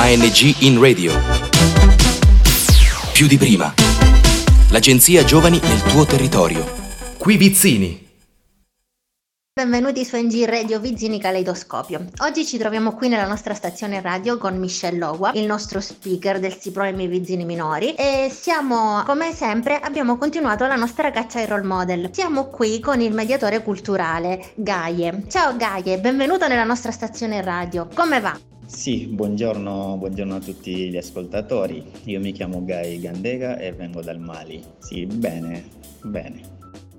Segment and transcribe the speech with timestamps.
[0.00, 1.12] ANG in radio.
[3.12, 3.74] Più di prima.
[4.70, 6.64] L'agenzia Giovani nel tuo territorio.
[7.18, 8.06] Qui Vizzini.
[9.52, 12.10] Benvenuti su NG Radio Vizzini Caleidoscopio.
[12.18, 16.56] Oggi ci troviamo qui nella nostra stazione radio con Michelle Logua, il nostro speaker del
[16.56, 22.10] Siproemi Vizzini Minori e siamo, come sempre, abbiamo continuato la nostra caccia ai role model.
[22.12, 25.24] Siamo qui con il mediatore culturale Gaie.
[25.28, 27.88] Ciao Gaie, benvenuto nella nostra stazione radio.
[27.92, 28.47] Come va?
[28.68, 31.82] Sì, buongiorno, buongiorno, a tutti gli ascoltatori.
[32.04, 34.62] Io mi chiamo Gai Gandega e vengo dal Mali.
[34.78, 35.64] Sì, bene,
[36.02, 36.42] bene.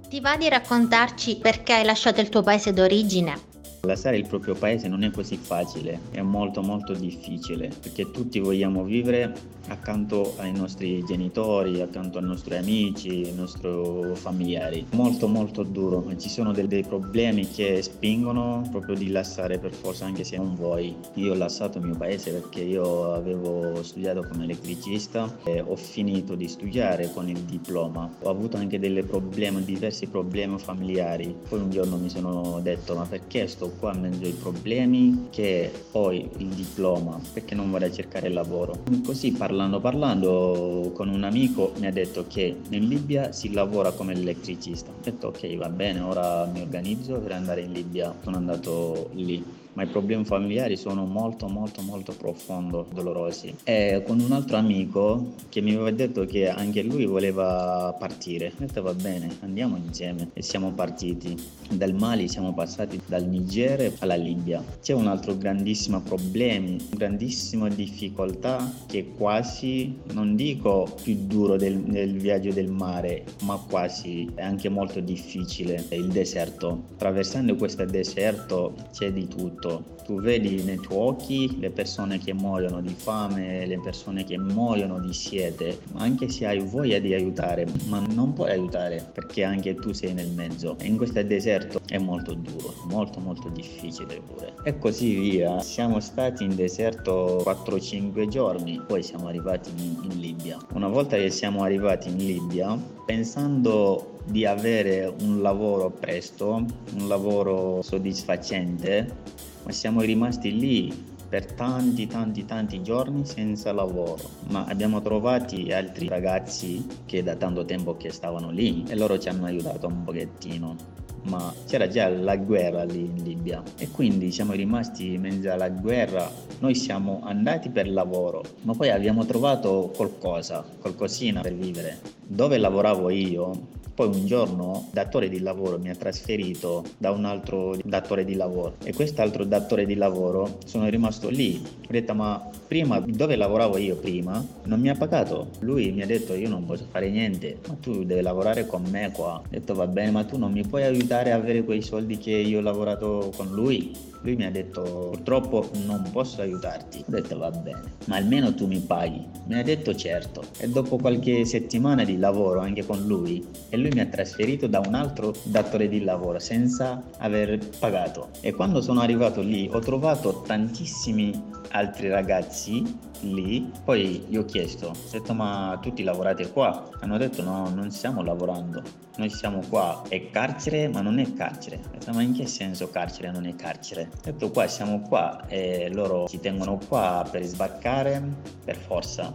[0.10, 3.49] Ti va di raccontarci perché hai lasciato il tuo paese d'origine?
[3.84, 8.84] Lasciare il proprio paese non è così facile, è molto molto difficile, perché tutti vogliamo
[8.84, 9.34] vivere
[9.70, 13.70] accanto ai nostri genitori, accanto ai nostri amici, ai nostri
[14.16, 14.86] familiari.
[14.92, 20.06] Molto molto duro, ci sono dei, dei problemi che spingono proprio di lasciare per forza
[20.06, 20.94] anche se non vuoi.
[21.14, 26.36] Io ho lasciato il mio paese perché io avevo studiato come elettricista e ho finito
[26.36, 28.10] di studiare con il diploma.
[28.24, 31.34] Ho avuto anche dei problemi, diversi problemi familiari.
[31.48, 35.72] Poi un giorno mi sono detto ma perché sto qua in mezzo ai problemi che
[35.92, 38.84] poi il diploma, perché non a cercare lavoro.
[39.06, 44.14] Così parlando parlando con un amico mi ha detto che in Libia si lavora come
[44.14, 44.92] elettricista.
[44.92, 48.14] Ho detto ok va bene, ora mi organizzo per andare in Libia.
[48.24, 52.58] Sono andato lì ma i problemi familiari sono molto molto molto profondi,
[52.94, 53.56] dolorosi.
[53.64, 58.58] E con un altro amico che mi aveva detto che anche lui voleva partire, ho
[58.58, 61.36] detto va bene, andiamo insieme e siamo partiti.
[61.72, 64.64] Dal Mali siamo passati dal Niger alla Libia.
[64.82, 72.18] C'è un altro grandissimo problema, grandissima difficoltà che quasi, non dico più duro del, del
[72.18, 76.84] viaggio del mare, ma quasi è anche molto difficile, il deserto.
[76.94, 79.98] Attraversando questo deserto c'è di tutto tutto.
[80.06, 85.00] Tu vedi nei tuoi occhi le persone che muoiono di fame, le persone che muoiono
[85.00, 89.92] di sete, anche se hai voglia di aiutare, ma non puoi aiutare perché anche tu
[89.92, 90.78] sei nel mezzo.
[90.80, 94.54] E in questo deserto è molto duro, molto molto difficile pure.
[94.64, 95.60] E così via.
[95.62, 100.58] Siamo stati in deserto 4-5 giorni, poi siamo arrivati in, in Libia.
[100.74, 107.82] Una volta che siamo arrivati in Libia, pensando di avere un lavoro presto, un lavoro
[107.82, 114.18] soddisfacente, ma siamo rimasti lì per tanti tanti tanti giorni senza lavoro.
[114.50, 119.30] Ma abbiamo trovato altri ragazzi che da tanto tempo che stavano lì e loro ci
[119.30, 120.76] hanno aiutato un pochettino.
[121.24, 123.62] Ma c'era già la guerra lì in Libia.
[123.78, 126.28] E quindi siamo rimasti in mezzo alla guerra.
[126.60, 132.00] Noi siamo andati per lavoro ma poi abbiamo trovato qualcosa qualcosina per vivere.
[132.26, 137.76] Dove lavoravo io poi un giorno datore di lavoro mi ha trasferito da un altro
[137.84, 141.62] datore di lavoro e quest'altro datore di lavoro sono rimasto lì.
[141.62, 145.50] Ho detto ma prima dove lavoravo io prima non mi ha pagato.
[145.60, 149.12] Lui mi ha detto io non posso fare niente, ma tu devi lavorare con me
[149.12, 149.34] qua.
[149.34, 152.32] Ho detto va bene ma tu non mi puoi aiutare a avere quei soldi che
[152.32, 153.92] io ho lavorato con lui?
[154.22, 154.82] Lui mi ha detto
[155.12, 157.00] purtroppo non posso aiutarti.
[157.00, 159.26] Ho detto va bene, ma almeno tu mi paghi.
[159.48, 160.44] Mi ha detto certo.
[160.58, 164.80] E dopo qualche settimana di lavoro anche con lui, e lui mi ha trasferito da
[164.80, 168.30] un altro datore di lavoro senza aver pagato.
[168.42, 172.84] E quando sono arrivato lì ho trovato tantissimi altri ragazzi
[173.22, 176.90] lì, poi gli ho chiesto, ho detto ma tutti lavorate qua?
[177.02, 178.82] Hanno detto no, non stiamo lavorando,
[179.18, 181.80] noi siamo qua, è carcere ma non è carcere.
[181.86, 184.09] Ho detto ma in che senso carcere non è carcere?
[184.24, 188.22] Detto qua siamo qua e loro ci tengono qua per sbarcare
[188.64, 189.32] per forza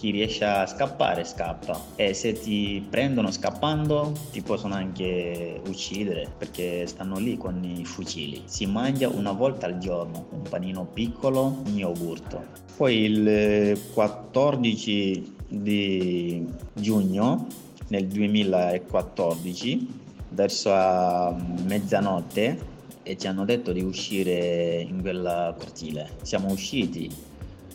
[0.00, 6.86] chi riesce a scappare scappa e se ti prendono scappando ti possono anche uccidere perché
[6.86, 8.44] stanno lì con i fucili.
[8.46, 12.38] Si mangia una volta al giorno, un panino piccolo, un yogurt.
[12.78, 17.46] Poi il 14 di giugno
[17.88, 19.86] nel 2014
[20.30, 20.70] verso
[21.66, 26.10] mezzanotte e ci hanno detto di uscire in quel cortile.
[26.22, 27.10] Siamo usciti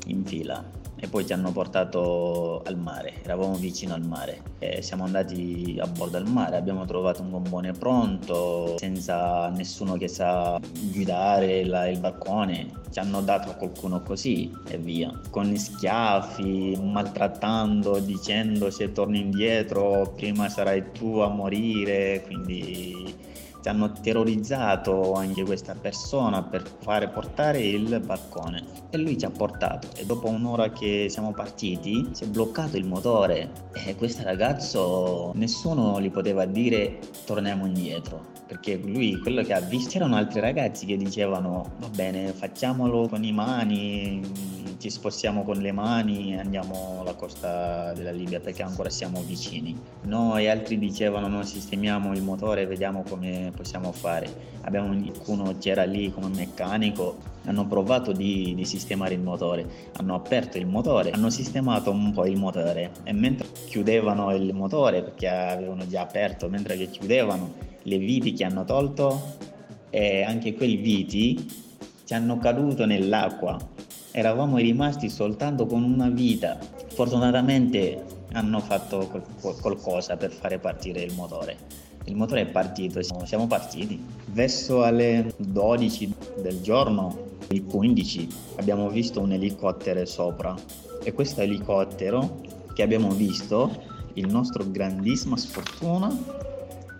[0.07, 0.63] in fila
[0.97, 5.87] e poi ci hanno portato al mare, eravamo vicino al mare e siamo andati a
[5.87, 10.59] bordo al mare, abbiamo trovato un gommone pronto senza nessuno che sa
[10.91, 18.71] guidare la, il barcone, ci hanno dato qualcuno così e via, con schiaffi, maltrattando, dicendo
[18.71, 23.13] se torni indietro prima sarai tu a morire, quindi
[23.69, 28.63] hanno terrorizzato anche questa persona per fare portare il barcone.
[28.89, 29.89] E lui ci ha portato.
[29.95, 33.51] E dopo un'ora che siamo partiti si è bloccato il motore.
[33.73, 38.33] E questo ragazzo nessuno gli poteva dire torniamo indietro.
[38.47, 43.23] Perché lui quello che ha visto c'erano altri ragazzi che dicevano va bene facciamolo con
[43.23, 44.21] i mani
[44.77, 49.77] ci spostiamo con le mani e andiamo alla costa della Libia perché ancora siamo vicini.
[50.03, 54.53] Noi altri dicevano non sistemiamo il motore e vediamo come possiamo fare.
[54.61, 59.65] Abbiamo qualcuno che era lì come meccanico, hanno provato di, di sistemare il motore,
[59.97, 65.01] hanno aperto il motore, hanno sistemato un po' il motore e mentre chiudevano il motore
[65.03, 69.35] perché avevano già aperto, mentre che chiudevano le viti che hanno tolto
[69.89, 71.63] e anche quei viti
[72.03, 73.57] ci hanno caduto nell'acqua.
[74.17, 76.57] Eravamo rimasti soltanto con una vita.
[76.87, 78.01] Fortunatamente
[78.31, 79.11] hanno fatto
[79.59, 81.57] qualcosa per fare partire il motore.
[82.05, 84.01] Il motore è partito, siamo partiti.
[84.27, 87.13] Verso alle 12 del giorno,
[87.49, 90.55] il 15, abbiamo visto un elicottero sopra
[91.03, 92.39] e questo elicottero
[92.73, 93.69] che abbiamo visto,
[94.13, 96.17] il nostro grandissima sfortuna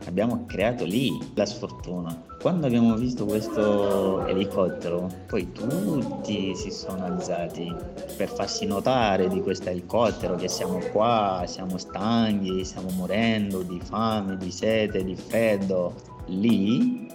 [0.06, 2.34] abbiamo creato lì la sfortuna.
[2.45, 7.74] Quando abbiamo visto questo elicottero, poi tutti si sono alzati
[8.15, 14.38] per farsi notare di questo elicottero che siamo qua, siamo stanchi, stiamo morendo di fame,
[14.38, 15.95] di sete, di freddo.
[16.27, 17.12] Lì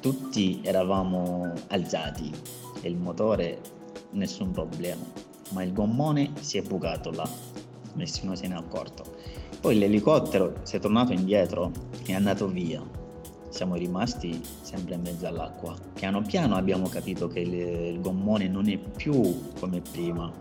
[0.00, 2.32] tutti eravamo alzati
[2.80, 3.60] e il motore
[4.12, 5.04] nessun problema,
[5.50, 7.28] ma il gommone si è bucato là,
[7.96, 9.04] nessuno se ne è accorto
[9.60, 11.70] poi l'elicottero si è tornato indietro
[12.06, 12.99] e è andato via.
[13.50, 15.76] Siamo rimasti sempre in mezzo all'acqua.
[15.92, 20.32] Piano piano abbiamo capito che il, il gommone non è più come prima.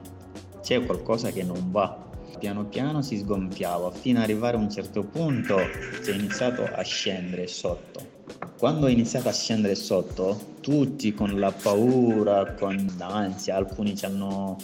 [0.61, 2.07] C'è qualcosa che non va.
[2.38, 5.57] Piano piano si sgonfiava fino ad arrivare a un certo punto
[6.01, 8.17] si è iniziato a scendere sotto.
[8.57, 14.57] Quando è iniziato a scendere sotto, tutti con la paura, con l'ansia, alcuni ci hanno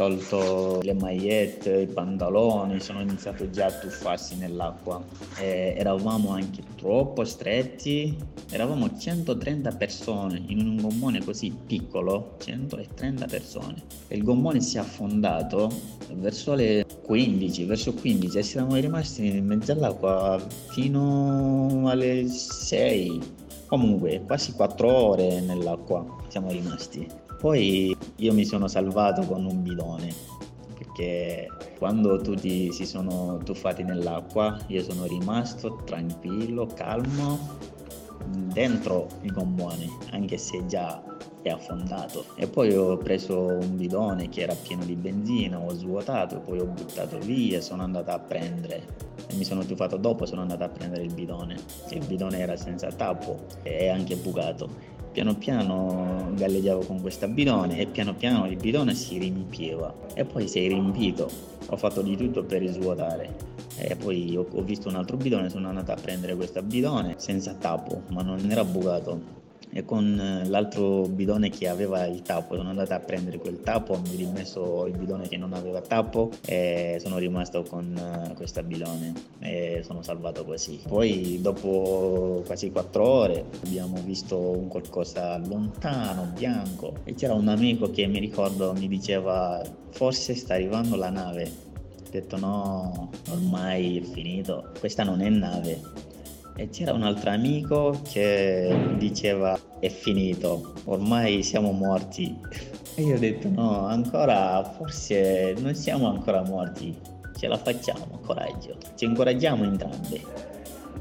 [0.00, 5.04] tolto le magliette, i pantaloni, sono iniziato già a tuffarsi nell'acqua.
[5.38, 8.16] E eravamo anche troppo stretti,
[8.50, 13.82] eravamo 130 persone in un gommone così piccolo, 130 persone.
[14.08, 15.70] E il gommone si è affondato
[16.14, 23.39] verso le 15, verso 15 e siamo rimasti in mezzo all'acqua fino alle 6.
[23.70, 27.06] Comunque, quasi 4 ore nell'acqua siamo rimasti.
[27.38, 30.12] Poi io mi sono salvato con un bidone
[30.76, 31.46] perché
[31.78, 37.38] quando tutti si sono tuffati nell'acqua io sono rimasto tranquillo, calmo
[38.52, 41.00] dentro il gommone anche se già
[41.42, 42.24] è affondato.
[42.36, 46.66] E poi ho preso un bidone che era pieno di benzina ho svuotato poi ho
[46.66, 51.04] buttato via sono andato a prendere e mi sono tuffato dopo sono andato a prendere
[51.04, 51.56] il bidone.
[51.90, 54.98] Il bidone era senza tappo e anche bucato.
[55.12, 60.46] Piano piano galleggiavo con questo bidone e piano piano il bidone si riempiva e poi
[60.46, 61.28] si è riempito.
[61.66, 65.92] Ho fatto di tutto per risvuotare e poi ho visto un altro bidone, sono andato
[65.92, 69.38] a prendere questo bidone senza tappo, ma non era bucato
[69.72, 72.56] e con eh, l'altro bidone che aveva il tappo.
[72.56, 76.98] Sono andato a prendere quel tappo mi rimesso il bidone che non aveva tappo e
[77.00, 80.80] sono rimasto con eh, questo bidone e sono salvato così.
[80.86, 87.90] Poi dopo quasi quattro ore abbiamo visto un qualcosa lontano bianco e c'era un amico
[87.90, 91.68] che mi ricordo mi diceva forse sta arrivando la nave.
[92.06, 94.72] Ho detto no ormai è finito.
[94.80, 96.08] Questa non è nave
[96.60, 102.38] e c'era un altro amico che diceva è finito, ormai siamo morti.
[102.96, 106.94] E io ho detto no, ancora forse non siamo ancora morti,
[107.38, 110.22] ce la facciamo, coraggio, ci incoraggiamo entrambi.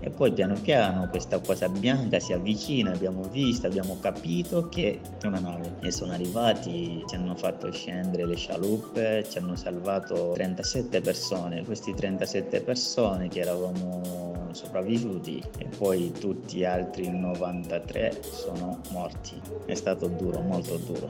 [0.01, 5.25] E poi piano piano questa cosa bianca si avvicina, abbiamo visto, abbiamo capito che è
[5.25, 5.75] una nave.
[5.81, 11.63] E sono arrivati, ci hanno fatto scendere le scialuppe, ci hanno salvato 37 persone.
[11.63, 19.39] Queste 37 persone che eravamo sopravvissuti e poi tutti gli altri 93 sono morti.
[19.65, 21.09] È stato duro, molto duro.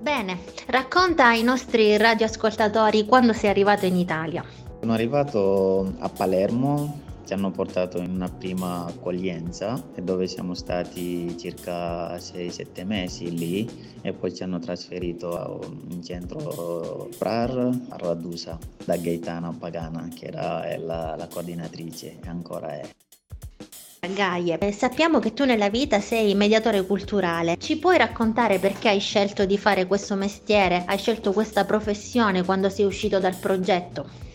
[0.00, 4.44] Bene, racconta ai nostri radioascoltatori quando sei arrivato in Italia.
[4.80, 12.16] Sono arrivato a Palermo ci hanno portato in una prima accoglienza dove siamo stati circa
[12.16, 13.68] 6-7 mesi lì
[14.00, 15.60] e poi ci hanno trasferito
[15.90, 22.80] in centro PRAR a Radusa da Gaetana Pagana che era la, la coordinatrice e ancora
[22.80, 22.88] è.
[24.04, 27.56] Gaie, eh, sappiamo che tu nella vita sei mediatore culturale.
[27.56, 32.68] Ci puoi raccontare perché hai scelto di fare questo mestiere, hai scelto questa professione quando
[32.68, 34.31] sei uscito dal progetto?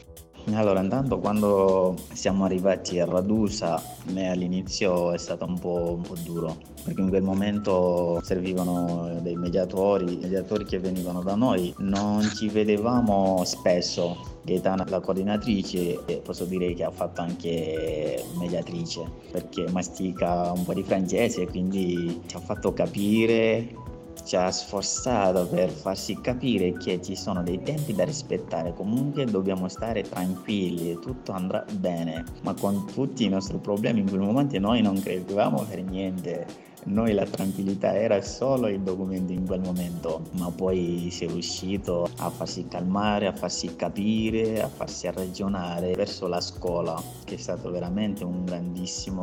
[0.53, 3.81] Allora, intanto quando siamo arrivati a Radusa,
[4.13, 9.35] me all'inizio è stato un po', un po', duro, perché in quel momento servivano dei
[9.35, 14.35] mediatori, mediatori che venivano da noi, non ci vedevamo spesso.
[14.43, 20.83] Gaetana, la coordinatrice, posso dire che ha fatto anche mediatrice, perché mastica un po' di
[20.83, 23.67] francese, quindi ci ha fatto capire
[24.27, 29.69] ci ha sforzato per farsi capire che ci sono dei tempi da rispettare, comunque dobbiamo
[29.69, 34.81] stare tranquilli, tutto andrà bene, ma con tutti i nostri problemi in quel momento noi
[34.81, 36.65] non credevamo per niente.
[36.87, 42.07] Noi la tranquillità era solo il documento in quel momento, ma poi si è riuscito
[42.17, 47.69] a farsi calmare, a farsi capire, a farsi ragionare verso la scuola, che è stata
[47.69, 49.21] veramente una grandissima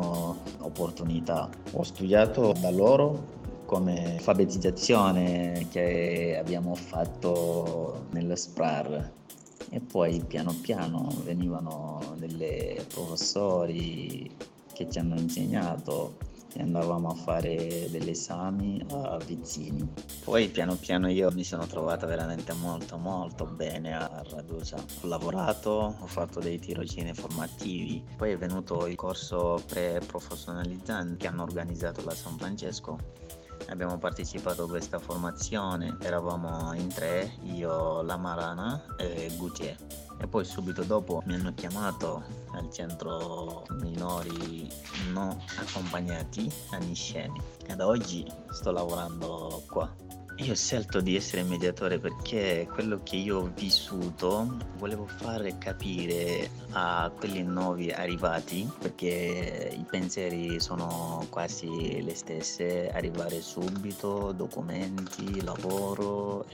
[0.59, 1.49] opportunità.
[1.71, 9.11] Ho studiato da loro come alfabetizzazione che abbiamo fatto nello SPRAR
[9.69, 14.29] e poi piano piano venivano dei professori
[14.73, 16.17] che ci hanno insegnato
[16.57, 19.85] e andavamo a fare degli esami a Vizzini.
[20.23, 24.77] Poi piano piano io mi sono trovata veramente molto molto bene a Radusa.
[24.77, 31.43] Ho lavorato, ho fatto dei tirocini formativi, poi è venuto il corso pre-professionalizzante che hanno
[31.43, 38.95] organizzato la San Francesco abbiamo partecipato a questa formazione, eravamo in tre, io, la Marana
[38.97, 39.75] e Gutier.
[40.17, 44.71] E poi subito dopo mi hanno chiamato al centro minori
[45.11, 49.93] non accompagnati a Nisceni e oggi sto lavorando qua.
[50.39, 56.49] Io ho scelto di essere mediatore perché quello che io ho vissuto volevo fare capire
[56.71, 66.45] a quelli nuovi arrivati, perché i pensieri sono quasi le stesse, arrivare subito, documenti, lavoro,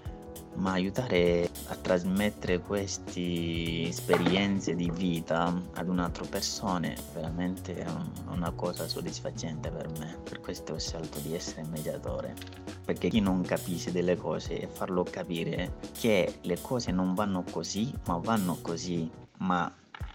[0.56, 7.86] ma aiutare a trasmettere queste esperienze di vita ad un'altra persona è veramente
[8.30, 10.18] una cosa soddisfacente per me.
[10.24, 12.36] Per questo ho scelto di essere mediatore.
[12.84, 17.94] Perché chi non capisce delle cose e farlo capire che le cose non vanno così,
[18.06, 19.74] ma vanno così, ma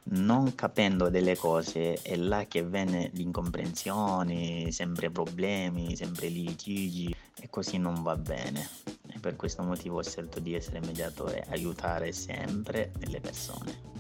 [0.09, 7.78] non capendo delle cose è là che viene l'incomprensione, sempre problemi, sempre litigi e così
[7.78, 8.96] non va bene
[9.26, 13.95] per questo motivo ho scelto di essere mediatore, aiutare sempre le persone.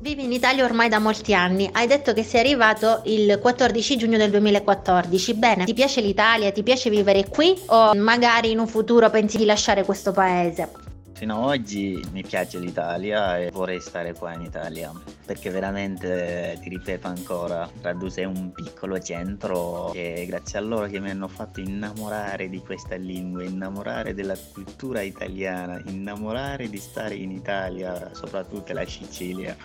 [0.00, 4.18] Vivi in Italia ormai da molti anni, hai detto che sei arrivato il 14 giugno
[4.18, 5.34] del 2014.
[5.34, 9.44] Bene, ti piace l'Italia, ti piace vivere qui o magari in un futuro pensi di
[9.44, 10.85] lasciare questo paese?
[11.16, 14.92] Fino ad oggi mi piace l'Italia e vorrei stare qua in Italia
[15.24, 21.00] perché veramente, ti ripeto ancora, Radusa è un piccolo centro e grazie a loro che
[21.00, 27.30] mi hanno fatto innamorare di questa lingua, innamorare della cultura italiana, innamorare di stare in
[27.30, 29.56] Italia, soprattutto la Sicilia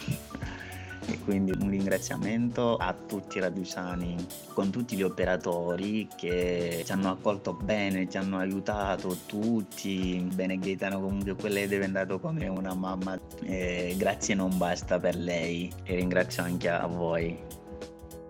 [1.08, 4.16] e quindi un ringraziamento a tutti i radusani,
[4.54, 10.28] con tutti gli operatori che ci hanno accolto bene, ci hanno aiutato tutti.
[10.34, 15.72] Bene Gaetano comunque quella è diventato come una mamma, e grazie non basta per lei
[15.84, 17.38] e ringrazio anche a voi.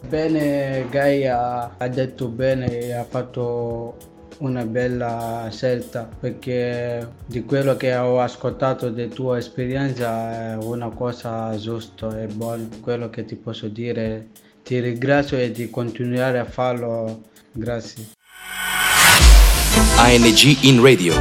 [0.08, 3.96] Bene, Gaia ha detto bene, ha fatto
[4.40, 11.56] una bella scelta perché di quello che ho ascoltato di tua esperienza è una cosa
[11.58, 12.68] giusta e buona.
[12.82, 14.28] Quello che ti posso dire,
[14.64, 17.22] ti ringrazio e di continuare a farlo.
[17.52, 18.10] Grazie.
[19.98, 21.14] ANG in radio.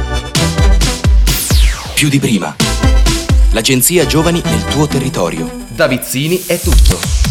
[1.93, 2.55] Più di prima.
[3.53, 5.49] L'agenzia Giovani nel tuo territorio.
[5.75, 7.30] Da Vizzini è tutto.